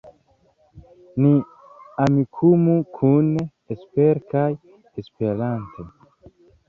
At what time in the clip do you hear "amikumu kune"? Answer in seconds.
2.05-3.43